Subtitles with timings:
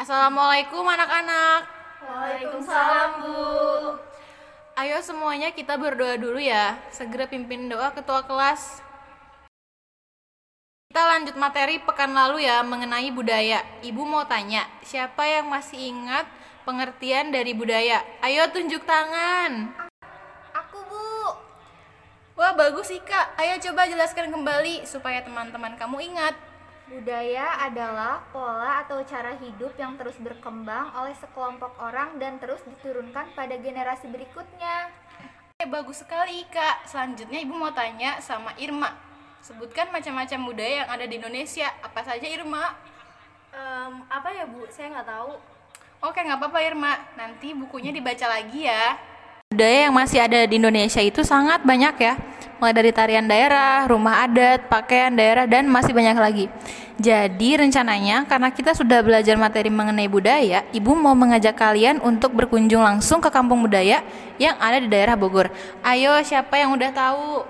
[0.00, 1.68] Assalamualaikum anak-anak.
[2.00, 3.36] Waalaikumsalam, Bu.
[4.80, 6.80] Ayo semuanya kita berdoa dulu ya.
[6.88, 8.80] Segera pimpin doa ketua kelas.
[10.88, 13.60] Kita lanjut materi pekan lalu ya mengenai budaya.
[13.84, 16.24] Ibu mau tanya, siapa yang masih ingat
[16.64, 18.00] pengertian dari budaya?
[18.24, 19.68] Ayo tunjuk tangan.
[20.64, 21.12] Aku, Bu.
[22.40, 23.36] Wah bagus sih kak.
[23.36, 26.49] Ayo coba jelaskan kembali supaya teman-teman kamu ingat.
[26.90, 33.30] Budaya adalah pola atau cara hidup yang terus berkembang oleh sekelompok orang dan terus diturunkan
[33.38, 34.90] pada generasi berikutnya.
[35.62, 36.90] Eh, bagus sekali kak.
[36.90, 38.90] Selanjutnya ibu mau tanya sama Irma.
[39.38, 41.70] Sebutkan macam-macam budaya yang ada di Indonesia.
[41.78, 42.74] Apa saja Irma?
[43.54, 44.66] Um, apa ya, Bu?
[44.66, 45.38] Saya nggak tahu.
[46.02, 46.98] Oke nggak apa-apa Irma.
[47.14, 48.98] Nanti bukunya dibaca lagi ya.
[49.60, 52.16] Budaya yang masih ada di Indonesia itu sangat banyak ya.
[52.64, 56.48] Mulai dari tarian daerah, rumah adat, pakaian daerah, dan masih banyak lagi.
[56.96, 62.80] Jadi rencananya karena kita sudah belajar materi mengenai budaya, Ibu mau mengajak kalian untuk berkunjung
[62.80, 64.00] langsung ke kampung budaya
[64.40, 65.52] yang ada di daerah Bogor.
[65.84, 67.44] Ayo siapa yang udah tahu?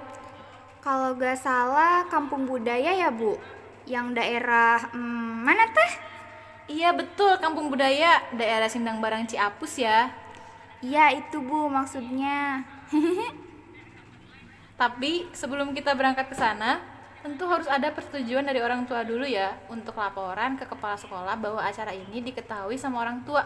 [0.83, 3.39] Kalau nggak salah, kampung budaya ya, Bu?
[3.87, 5.93] Yang daerah hmm, mana teh?
[6.75, 10.11] Iya betul, kampung budaya daerah Sindang Barang Ciapus ya.
[10.81, 12.65] Iya, itu, Bu, maksudnya.
[14.81, 16.81] Tapi sebelum kita berangkat ke sana,
[17.21, 21.61] tentu harus ada persetujuan dari orang tua dulu ya untuk laporan ke kepala sekolah bahwa
[21.61, 23.45] acara ini diketahui sama orang tua.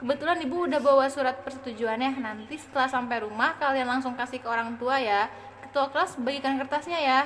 [0.00, 2.18] Kebetulan ibu udah bawa surat persetujuannya.
[2.18, 5.28] Nanti setelah sampai rumah kalian langsung kasih ke orang tua ya.
[5.68, 7.20] Ketua kelas bagikan kertasnya ya.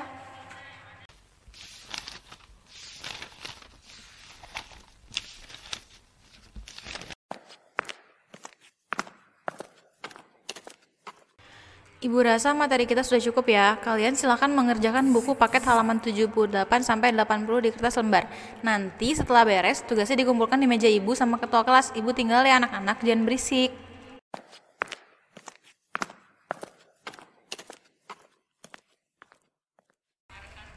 [12.06, 13.82] Ibu rasa materi kita sudah cukup ya.
[13.82, 16.38] Kalian silahkan mengerjakan buku paket halaman 78
[16.86, 18.30] sampai 80 di kertas lembar.
[18.62, 21.90] Nanti setelah beres, tugasnya dikumpulkan di meja ibu sama ketua kelas.
[21.98, 23.74] Ibu tinggal ya anak-anak, jangan berisik.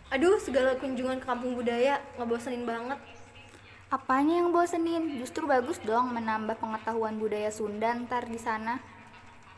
[0.10, 2.98] Aduh, segala kunjungan ke kampung budaya ngebosenin banget.
[3.94, 5.22] Apanya yang bosenin?
[5.22, 8.82] Justru bagus dong menambah pengetahuan budaya Sunda ntar di sana.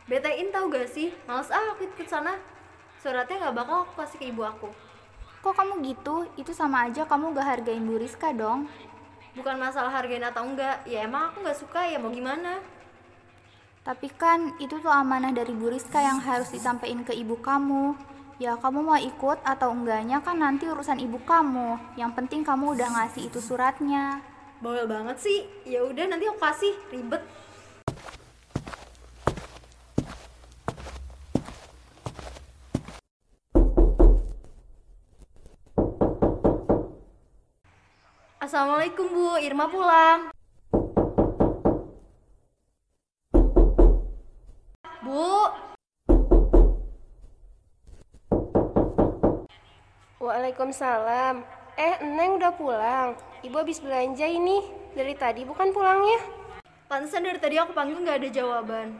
[0.09, 1.13] Betain tahu gak sih?
[1.29, 2.37] Males ah aku ikut sana.
[3.01, 4.69] Suratnya nggak bakal aku kasih ke ibu aku.
[5.41, 6.29] Kok kamu gitu?
[6.37, 8.69] Itu sama aja kamu gak hargain Bu Rizka dong.
[9.33, 10.85] Bukan masalah hargain atau enggak.
[10.85, 12.61] Ya emang aku nggak suka ya mau gimana?
[13.81, 17.97] Tapi kan itu tuh amanah dari Bu Rizka yang harus disampaikan ke ibu kamu.
[18.37, 21.97] Ya kamu mau ikut atau enggaknya kan nanti urusan ibu kamu.
[21.97, 24.21] Yang penting kamu udah ngasih itu suratnya.
[24.61, 25.45] Bawel banget sih.
[25.65, 26.73] Ya udah nanti aku kasih.
[26.93, 27.21] Ribet.
[38.51, 40.27] Assalamualaikum Bu, Irma pulang.
[44.99, 45.31] Bu,
[50.19, 51.47] Waalaikumsalam.
[51.79, 53.15] Eh, Neng udah pulang.
[53.39, 54.67] Ibu habis belanja ini.
[54.99, 56.19] Dari tadi bukan pulangnya?
[56.91, 58.99] pantesan dari tadi aku panggil nggak ada jawaban.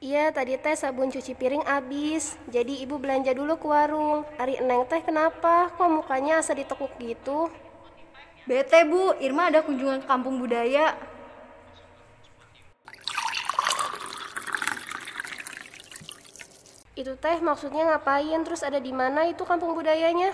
[0.00, 2.40] Iya, tadi teh sabun cuci piring habis.
[2.48, 4.24] Jadi ibu belanja dulu ke warung.
[4.40, 5.68] Ari Neng teh kenapa?
[5.76, 7.52] Kok mukanya asa ditekuk gitu?
[8.46, 10.94] Bete Bu, Irma ada kunjungan ke kampung budaya.
[16.94, 18.38] Itu teh maksudnya ngapain?
[18.46, 20.30] Terus ada di mana itu kampung budayanya?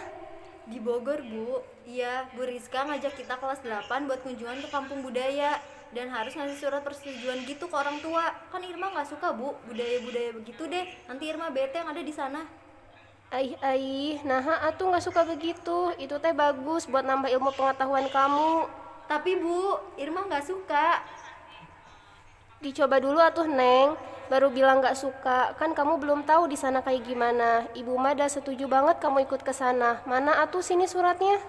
[0.69, 1.65] Di Bogor, Bu.
[1.89, 5.56] Iya, Bu Rizka ngajak kita kelas 8 buat kunjungan ke kampung budaya
[5.97, 8.29] dan harus ngasih surat persetujuan gitu ke orang tua.
[8.53, 10.84] Kan Irma nggak suka, Bu, budaya-budaya begitu deh.
[11.09, 12.44] Nanti Irma bete yang ada di sana.
[13.32, 15.88] Aih, aih, nah atuh nggak suka begitu.
[15.97, 18.69] Itu teh bagus buat nambah ilmu pengetahuan kamu.
[19.09, 21.00] Tapi Bu, Irma nggak suka.
[22.60, 23.97] Dicoba dulu atuh Neng,
[24.28, 25.56] baru bilang nggak suka.
[25.56, 27.64] Kan kamu belum tahu di sana kayak gimana.
[27.73, 30.05] Ibu mah udah setuju banget kamu ikut ke sana.
[30.05, 31.40] Mana atuh sini suratnya?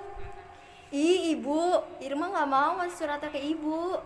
[0.87, 3.99] Ih, Ibu, Irma nggak mau ngasih suratnya ke Ibu.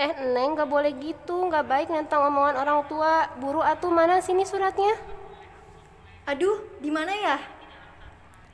[0.00, 3.28] Eh Neng nggak boleh gitu, nggak baik nentang omongan orang tua.
[3.36, 4.96] Buru atuh mana sini suratnya?
[6.28, 7.40] Aduh, di mana ya?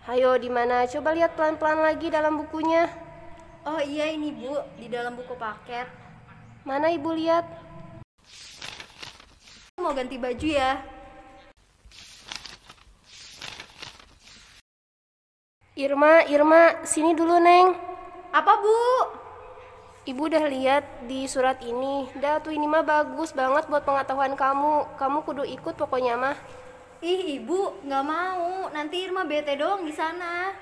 [0.06, 0.86] Hayo di mana?
[0.86, 2.86] Coba lihat pelan-pelan lagi dalam bukunya.
[3.66, 5.90] Oh iya ini Bu, di dalam buku paket.
[6.62, 7.42] Mana ibu lihat?
[9.82, 10.86] Mau ganti baju ya?
[15.74, 17.74] Irma, Irma, sini dulu Neng.
[18.30, 18.78] Apa Bu?
[20.14, 22.06] Ibu udah lihat di surat ini.
[22.22, 24.94] Dah tuh ini mah bagus banget buat pengetahuan kamu.
[24.94, 26.38] Kamu kudu ikut pokoknya mah.
[27.04, 28.72] Ih, Ibu, nggak mau.
[28.72, 30.56] Nanti Irma bete doang di sana.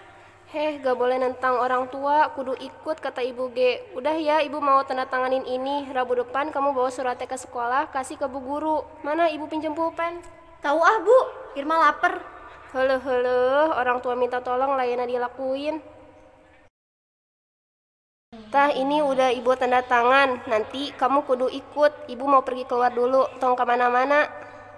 [0.51, 3.79] Heh, gak boleh nentang orang tua, kudu ikut kata ibu G.
[3.95, 5.87] Udah ya, ibu mau tanda tanganin ini.
[5.95, 8.83] Rabu depan kamu bawa suratnya ke sekolah, kasih ke bu guru.
[9.07, 10.19] Mana ibu pinjem pulpen?
[10.59, 11.19] Tahu ah, Bu.
[11.55, 12.19] Irma lapar.
[12.75, 15.79] Halo halo, orang tua minta tolong layana dilakuin.
[18.51, 20.43] Tah, ini udah ibu tanda tangan.
[20.51, 22.11] Nanti kamu kudu ikut.
[22.11, 24.27] Ibu mau pergi keluar dulu, tong ke mana-mana.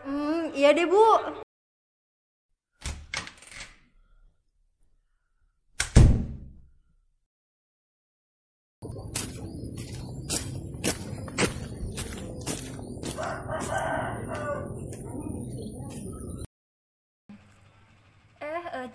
[0.04, 1.40] Hmm, iya deh, Bu.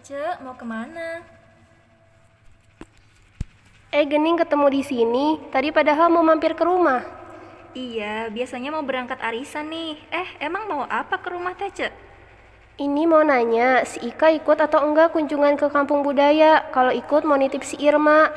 [0.10, 1.22] Ece, mau ke mana?
[3.94, 5.38] Eh, Gening ketemu di sini.
[5.54, 7.06] Tadi padahal mau mampir ke rumah.
[7.78, 10.02] Iya, biasanya mau berangkat arisan nih.
[10.10, 11.94] Eh, emang mau apa ke rumah Tece?
[12.82, 16.66] Ini mau nanya, si Ika ikut atau enggak kunjungan ke kampung budaya?
[16.74, 18.34] Kalau ikut mau nitip si Irma.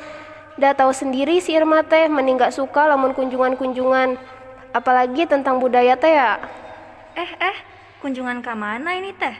[0.61, 4.21] Udah tahu sendiri si Irma teh, mending gak suka lamun kunjungan-kunjungan.
[4.77, 6.37] Apalagi tentang budaya teh ya.
[7.17, 7.57] Eh, eh,
[7.97, 9.33] kunjungan ke mana ini teh?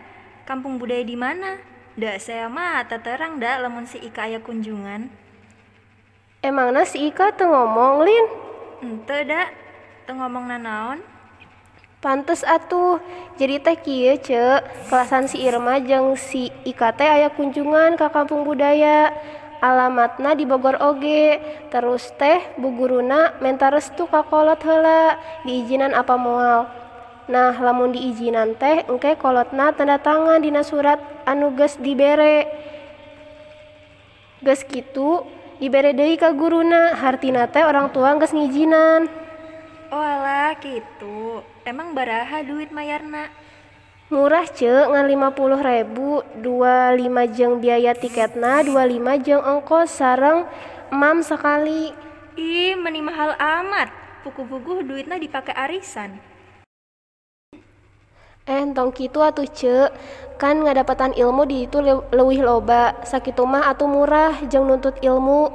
[0.49, 1.72] Kampung budaya di mana?
[1.93, 5.13] Dah saya mah terang dah lamun si Ika aya kunjungan.
[6.41, 8.25] Emangnya si Ika tuh ngomong, Lin?
[8.81, 9.47] Ente dah,
[10.09, 10.99] teu ngomong nanaon.
[12.01, 12.97] Pantes atuh.
[13.37, 14.89] Jadi teh kieu, Cek.
[14.89, 19.13] Kelasan si Irma jeung si Ika teh aya kunjungan ke kampung budaya.
[19.61, 21.39] Alamatna di Bogor oge.
[21.69, 25.15] Terus teh bu guruna minta restu ka kolot heula.
[25.45, 26.67] Diizinan apa moal.
[27.23, 32.51] Nah, lamun diizinan teh engke kolotna tanda tangan dina surat anu geus dibere.
[34.43, 35.23] Geus kitu
[35.63, 36.99] dibere deui ka guruna.
[36.99, 39.07] Hartina teh orang tua geus ngijinan.
[39.87, 41.45] Oh alah, gitu.
[41.63, 43.29] Emang baraha duit mayarna?
[44.11, 50.43] Murah ce, ngan 50 ribu, 25 jeng biaya tiketna, 25 jeng ongkos sareng
[50.91, 51.95] emam sekali.
[52.35, 53.93] Ih, meni mahal amat.
[54.27, 56.32] Puku-puku duitnya dipakai arisan.
[58.43, 59.87] Eh, entong kitu atuh ce,
[60.35, 65.47] kan ngadapatan ilmu di itu le- leuwih loba, sakitu mah atuh murah jeng nuntut ilmu.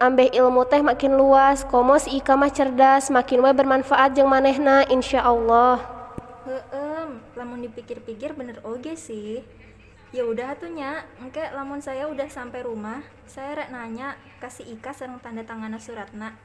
[0.00, 4.88] Ambeh ilmu teh makin luas, komo si Ika mah cerdas, makin we bermanfaat jeung manehna,
[4.88, 5.76] insya Allah.
[6.48, 9.44] Heem, lamun dipikir-pikir bener oge sih.
[10.16, 15.20] Ya udah atunya, engke lamun saya udah sampai rumah, saya rek nanya kasih Ika sareng
[15.20, 16.40] tanda tanganna suratna.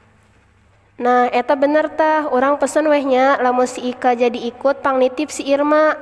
[1.01, 5.41] Nah, eta bener tah, orang pesen wehnya, lamun si Ika jadi ikut pang nitip si
[5.49, 5.97] Irma.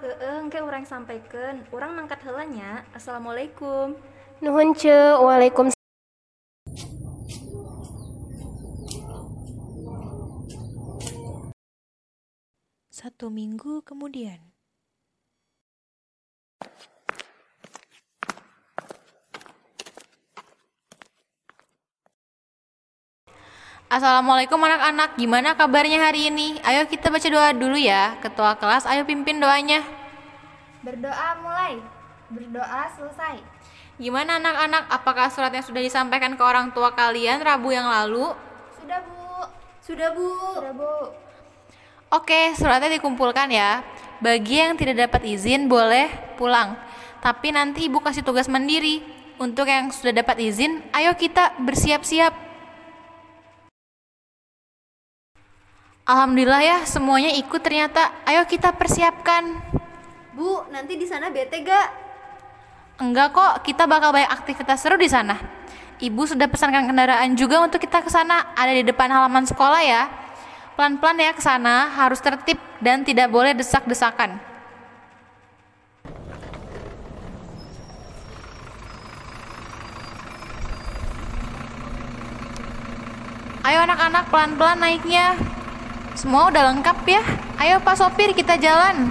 [0.00, 2.88] Heeh, engke urang sampaikan, urang mangkat heulanya.
[2.96, 3.92] Assalamualaikum.
[4.40, 5.76] Nuhun ce, waalaikumsalam.
[12.88, 14.53] Satu minggu kemudian.
[23.94, 26.58] Assalamualaikum anak-anak, gimana kabarnya hari ini?
[26.66, 28.18] Ayo kita baca doa dulu ya.
[28.18, 29.86] Ketua kelas, ayo pimpin doanya.
[30.82, 31.78] Berdoa mulai.
[32.26, 33.38] Berdoa selesai.
[33.94, 38.34] Gimana anak-anak, apakah suratnya sudah disampaikan ke orang tua kalian Rabu yang lalu?
[38.82, 39.46] Sudah, Bu.
[39.78, 40.26] Sudah, Bu.
[40.58, 40.94] Sudah, Bu.
[42.18, 43.86] Oke, suratnya dikumpulkan ya.
[44.18, 46.74] Bagi yang tidak dapat izin boleh pulang.
[47.22, 49.06] Tapi nanti ibu kasih tugas mandiri.
[49.38, 52.43] Untuk yang sudah dapat izin, ayo kita bersiap-siap.
[56.04, 58.12] Alhamdulillah ya, semuanya ikut ternyata.
[58.28, 59.56] Ayo kita persiapkan.
[60.36, 61.88] Bu, nanti di sana bete gak?
[63.00, 65.40] Enggak kok, kita bakal banyak aktivitas seru di sana.
[65.96, 68.52] Ibu sudah pesankan kendaraan juga untuk kita ke sana.
[68.52, 70.12] Ada di depan halaman sekolah ya.
[70.76, 74.36] Pelan-pelan ya ke sana, harus tertib dan tidak boleh desak-desakan.
[83.64, 85.32] Ayo anak-anak pelan-pelan naiknya.
[86.14, 87.22] Semua udah lengkap ya.
[87.58, 89.10] Ayo Pak Sopir kita jalan.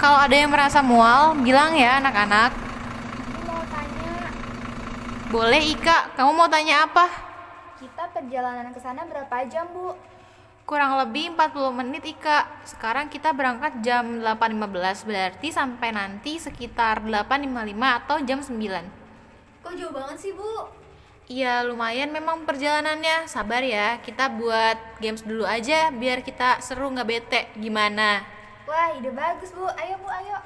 [0.00, 2.56] Kalau ada yang merasa mual, bilang ya anak-anak.
[3.44, 4.32] Mau tanya,
[5.28, 7.30] Boleh Ika, kamu mau tanya apa?
[7.80, 9.96] kita perjalanan ke sana berapa jam, Bu?
[10.68, 12.44] Kurang lebih 40 menit Ika.
[12.68, 17.48] Sekarang kita berangkat jam 8.15, berarti sampai nanti sekitar 8.55
[18.04, 19.64] atau jam 9.
[19.64, 20.79] Kok jauh banget sih, Bu?
[21.30, 27.06] Iya lumayan memang perjalanannya Sabar ya, kita buat games dulu aja Biar kita seru nggak
[27.06, 28.26] bete Gimana?
[28.66, 29.62] Wah, ide bagus, Bu.
[29.78, 30.38] Ayo, Bu, ayo.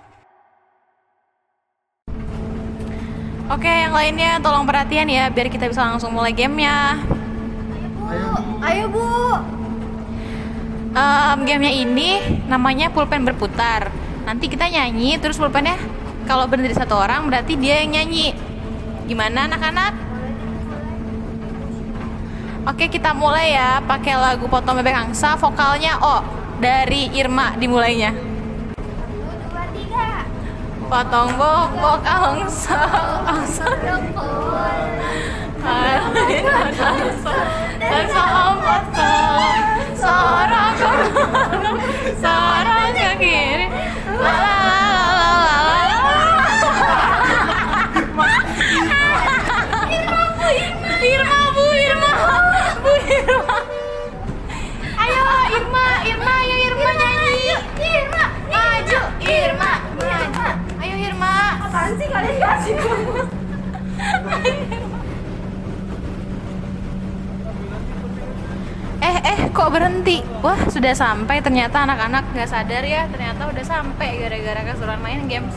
[3.49, 7.01] Oke yang lainnya tolong perhatian ya Biar kita bisa langsung mulai gamenya
[8.61, 9.09] Ayo, Bu.
[10.93, 13.89] Em, Gamenya ini namanya pulpen berputar
[14.29, 15.81] Nanti kita nyanyi terus pulpennya
[16.29, 18.37] Kalau berhenti satu orang berarti dia yang nyanyi.
[19.09, 20.04] Gimana anak-anak?
[22.65, 23.85] Oke kita mulai ya.
[23.85, 25.37] Pakai lagu Potong Bebek Angsa.
[25.37, 26.25] Vokalnya O
[26.65, 28.17] dari Irma dimulainya.
[28.17, 29.21] Satu,
[29.53, 30.25] dua, tiga.
[30.89, 32.81] Potong bobok angsa.
[33.29, 33.69] Angsa.
[37.85, 39.14] Dan seompot seorang
[69.75, 70.23] berhenti?
[70.39, 75.51] Wah sudah sampai ternyata anak-anak nggak sadar ya ternyata udah sampai gara-gara kesuruhan main games.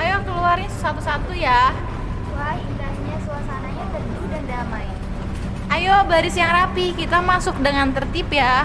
[0.00, 1.76] Ayo keluarin satu-satu ya.
[2.32, 4.88] Wah, indahnya suasananya teduh dan damai.
[5.68, 8.64] Ayo baris yang rapi kita masuk dengan tertib ya.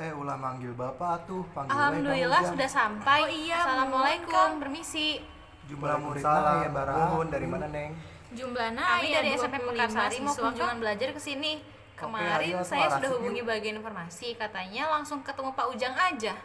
[0.00, 3.20] Eh, ulah manggil bapak tuh, panggil Alhamdulillah sudah sampai.
[3.20, 5.20] Oh iya, Assalamualaikum, permisi.
[5.68, 7.92] Jumlah murid mana ya Barahun dari mana Neng?
[8.32, 11.60] Jumlahnya Kami kami dari dari SMP 25 Mekarsari mau kunjungan belajar ke sini.
[11.92, 13.52] Kemarin ayo, saya sudah hubungi yuk.
[13.52, 16.40] bagian informasi, katanya langsung ketemu Pak Ujang aja.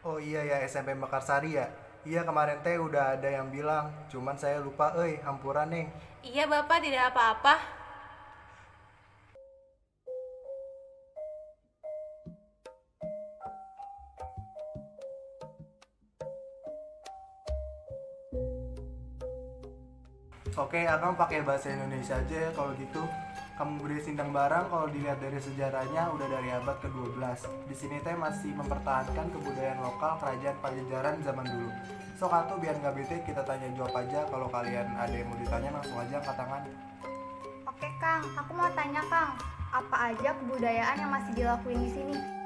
[0.00, 1.68] Oh iya ya SMP Mekarsari ya.
[2.08, 5.92] Iya kemarin teh udah ada yang bilang, cuman saya lupa, eh hampuran Neng.
[6.24, 7.77] Iya Bapak, tidak apa-apa.
[20.58, 23.06] Oke, akang pakai bahasa Indonesia aja ya kalau gitu.
[23.54, 27.46] Kamu beri sindang barang kalau dilihat dari sejarahnya udah dari abad ke-12.
[27.70, 31.70] Di sini teh masih mempertahankan kebudayaan lokal kerajaan Pajajaran zaman dulu.
[32.18, 35.70] Sok atuh biar nggak bete kita tanya jawab aja kalau kalian ada yang mau ditanya
[35.78, 36.62] langsung aja angkat tangan.
[37.70, 38.22] Oke, Kang.
[38.34, 39.38] Aku mau tanya, Kang.
[39.70, 42.37] Apa aja kebudayaan yang masih dilakuin di sini?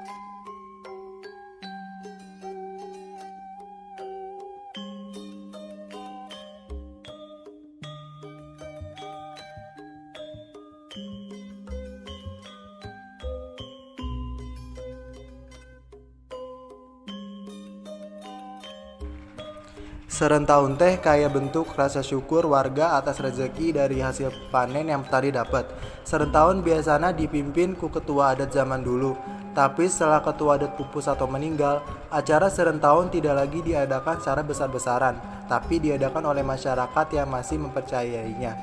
[20.13, 25.65] Serentahun teh kayak bentuk rasa syukur warga atas rezeki dari hasil panen yang tadi dapat.
[26.05, 29.17] Serentahun biasanya dipimpin ku ketua adat zaman dulu.
[29.57, 31.81] Tapi setelah ketua adat pupus atau meninggal,
[32.13, 35.17] acara serentahun tidak lagi diadakan secara besar-besaran,
[35.49, 38.53] tapi diadakan oleh masyarakat yang masih mempercayainya.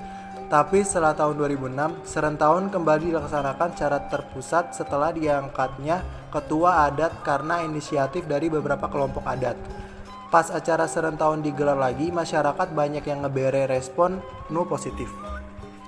[0.46, 8.30] Tapi setelah tahun 2006, serentahun kembali dilaksanakan secara terpusat setelah diangkatnya ketua adat karena inisiatif
[8.30, 9.89] dari beberapa kelompok adat.
[10.30, 15.10] Pas acara serentahun digelar lagi, masyarakat banyak yang ngebere respon nu positif.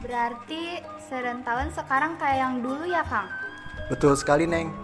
[0.02, 3.30] Berarti serentahun sekarang kayak yang dulu ya, Kang?
[3.87, 4.75] Betul sekali, Neng.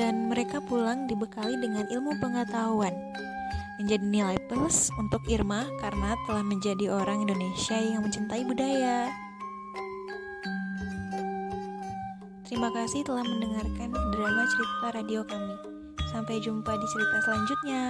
[0.00, 2.96] Dan mereka pulang dibekali dengan ilmu pengetahuan.
[3.76, 9.12] Menjadi nilai plus untuk Irma karena telah menjadi orang Indonesia yang mencintai budaya.
[12.48, 15.54] Terima kasih telah mendengarkan drama cerita radio kami.
[16.08, 17.84] Sampai jumpa di cerita selanjutnya.